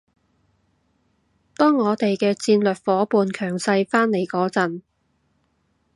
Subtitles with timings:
[1.55, 4.81] 當我哋嘅戰略夥伴強勢返嚟嗰陣